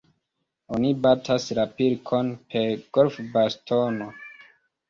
Oni 0.77 0.93
batas 1.03 1.45
la 1.59 1.67
pilkon 1.81 2.33
per 2.55 2.67
golfbastono. 2.99 4.13